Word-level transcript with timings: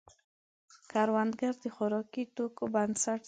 کروندګر 0.91 1.53
د 1.63 1.65
خوراکي 1.75 2.23
توکو 2.35 2.63
بنسټ 2.73 3.17
دی 3.19 3.19